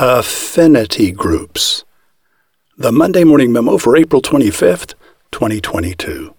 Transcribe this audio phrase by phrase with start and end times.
[0.00, 1.82] Affinity groups.
[2.76, 4.94] The Monday Morning Memo for April 25th,
[5.32, 6.32] 2022.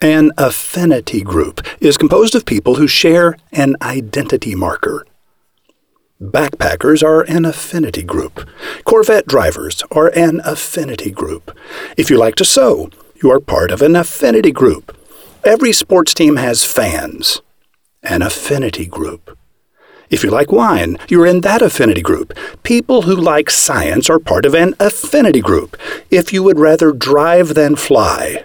[0.00, 5.04] An affinity group is composed of people who share an identity marker.
[6.18, 8.48] Backpackers are an affinity group.
[8.84, 11.54] Corvette drivers are an affinity group.
[11.98, 12.88] If you like to sew,
[13.22, 14.96] you are part of an affinity group.
[15.44, 17.42] Every sports team has fans,
[18.02, 19.36] an affinity group.
[20.08, 22.32] If you like wine, you're in that affinity group.
[22.62, 25.76] People who like science are part of an affinity group.
[26.10, 28.44] If you would rather drive than fly,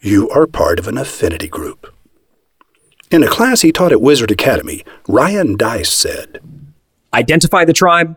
[0.00, 1.92] you are part of an affinity group.
[3.10, 6.40] In a class he taught at Wizard Academy, Ryan Deiss said,
[7.12, 8.16] Identify the tribe,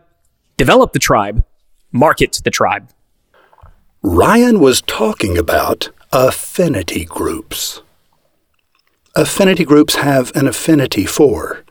[0.56, 1.44] develop the tribe,
[1.90, 2.88] market the tribe.
[4.02, 7.82] Ryan was talking about affinity groups.
[9.16, 11.63] Affinity groups have an affinity for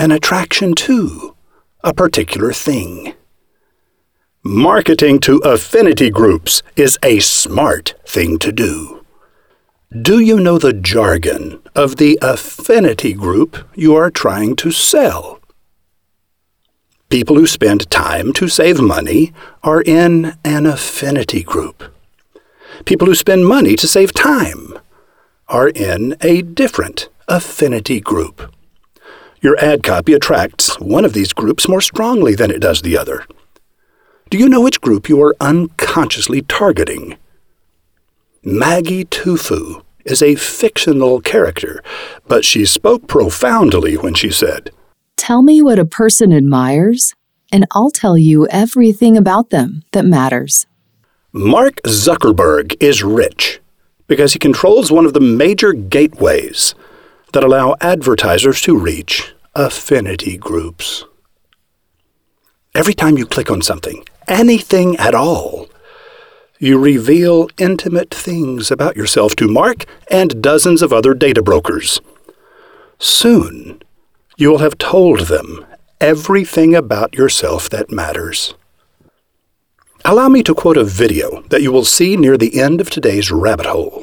[0.00, 1.36] an attraction to
[1.84, 3.12] a particular thing.
[4.42, 9.04] Marketing to affinity groups is a smart thing to do.
[9.90, 15.38] Do you know the jargon of the affinity group you are trying to sell?
[17.10, 21.94] People who spend time to save money are in an affinity group.
[22.86, 24.78] People who spend money to save time
[25.48, 28.50] are in a different affinity group.
[29.42, 33.24] Your ad copy attracts one of these groups more strongly than it does the other.
[34.28, 37.16] Do you know which group you are unconsciously targeting?
[38.44, 41.82] Maggie Tufu is a fictional character,
[42.28, 44.70] but she spoke profoundly when she said,
[45.16, 47.14] Tell me what a person admires,
[47.50, 50.66] and I'll tell you everything about them that matters.
[51.32, 53.60] Mark Zuckerberg is rich
[54.06, 56.74] because he controls one of the major gateways
[57.32, 61.04] that allow advertisers to reach affinity groups.
[62.74, 65.68] Every time you click on something, anything at all,
[66.58, 72.00] you reveal intimate things about yourself to Mark and dozens of other data brokers.
[72.98, 73.82] Soon,
[74.36, 75.64] you will have told them
[76.00, 78.54] everything about yourself that matters.
[80.04, 83.30] Allow me to quote a video that you will see near the end of today's
[83.30, 83.99] rabbit hole.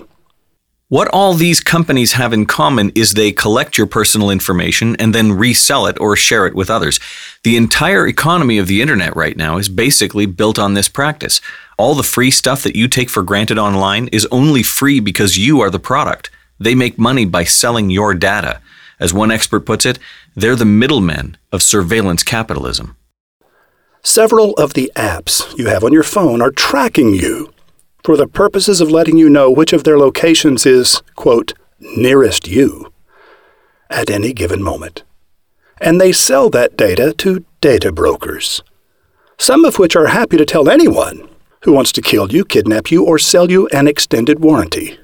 [0.89, 5.33] What all these companies have in common is they collect your personal information and then
[5.33, 6.97] resell it or share it with others.
[7.43, 11.41] The entire economy of the internet right now is basically built on this practice.
[11.77, 15.59] All the free stuff that you take for granted online is only free because you
[15.59, 16.29] are the product.
[16.57, 18.61] They make money by selling your data.
[18.97, 19.99] As one expert puts it,
[20.37, 22.95] they're the middlemen of surveillance capitalism.
[24.03, 27.53] Several of the apps you have on your phone are tracking you
[28.07, 32.89] for the purposes of letting you know which of their locations is, quote, nearest you
[33.89, 35.03] at any given moment.
[35.81, 38.63] And they sell that data to data brokers,
[39.37, 41.27] some of which are happy to tell anyone
[41.63, 44.97] who wants to kill you, kidnap you, or sell you an extended warranty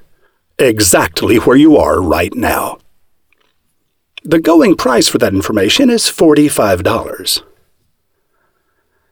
[0.58, 2.78] exactly where you are right now.
[4.22, 7.42] The going price for that information is $45.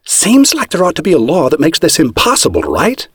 [0.06, 3.06] Seems like there ought to be a law that makes this impossible, right?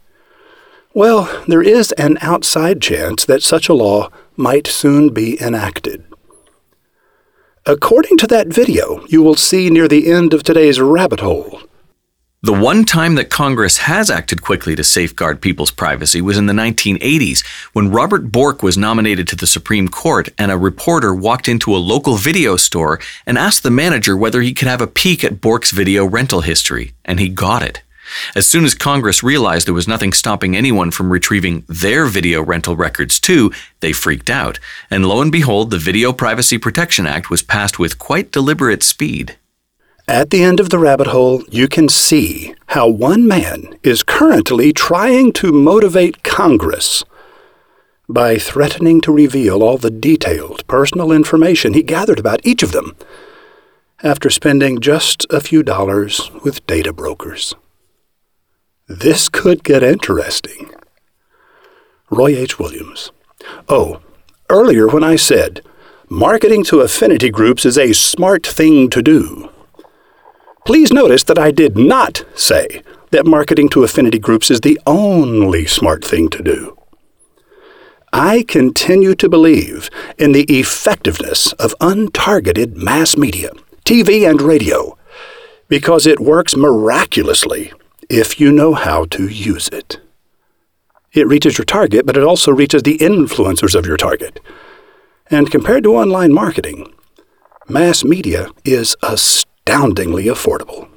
[0.97, 6.03] Well, there is an outside chance that such a law might soon be enacted.
[7.68, 11.62] According to that video you will see near the end of today's rabbit hole,
[12.41, 16.53] the one time that Congress has acted quickly to safeguard people's privacy was in the
[16.53, 21.75] 1980s when Robert Bork was nominated to the Supreme Court and a reporter walked into
[21.75, 25.41] a local video store and asked the manager whether he could have a peek at
[25.41, 27.84] Bork's video rental history, and he got it.
[28.35, 32.75] As soon as Congress realized there was nothing stopping anyone from retrieving their video rental
[32.75, 34.59] records too, they freaked out.
[34.90, 39.38] And lo and behold, the Video Privacy Protection Act was passed with quite deliberate speed.
[40.07, 44.72] At the end of the rabbit hole, you can see how one man is currently
[44.72, 47.03] trying to motivate Congress
[48.07, 52.95] by threatening to reveal all the detailed personal information he gathered about each of them
[54.01, 57.53] after spending just a few dollars with data brokers.
[58.88, 60.72] This could get interesting.
[62.10, 62.57] Roy H.
[62.57, 63.12] Williams.
[63.68, 64.00] Oh,
[64.50, 65.62] earlier when I said
[66.07, 69.50] marketing to affinity groups is a smart thing to do,
[70.66, 72.81] please notice that I did not say
[73.12, 76.78] that marketing to affinity groups is the only smart thing to do.
[78.13, 83.51] I continue to believe in the effectiveness of untargeted mass media,
[83.84, 84.98] TV and radio,
[85.68, 87.74] because it works miraculously
[88.09, 90.00] if you know how to use it.
[91.13, 94.39] It reaches your target, but it also reaches the influencers of your target.
[95.30, 96.94] And compared to online marketing,
[97.68, 100.88] mass media is astoundingly affordable.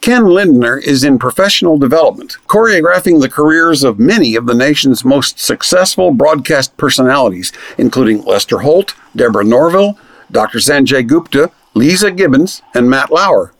[0.00, 5.38] Ken Lindner is in professional development, choreographing the careers of many of the nation's most
[5.38, 9.98] successful broadcast personalities, including Lester Holt, Deborah Norville,
[10.30, 10.58] Dr.
[10.58, 13.52] Sanjay Gupta, Leeza Gibbons, and Matt Lauer.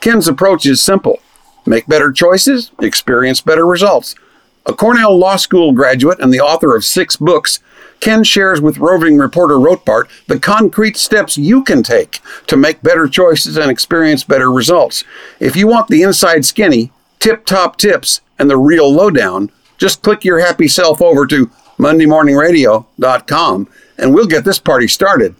[0.00, 1.20] Ken's approach is simple
[1.66, 4.14] make better choices, experience better results.
[4.66, 7.60] A Cornell Law School graduate and the author of six books,
[8.00, 13.08] Ken shares with roving reporter Rotbart the concrete steps you can take to make better
[13.08, 15.04] choices and experience better results.
[15.40, 20.24] If you want the inside skinny, tip top tips, and the real lowdown, just click
[20.24, 23.68] your happy self over to MondayMorningRadio.com
[23.98, 25.34] and we'll get this party started.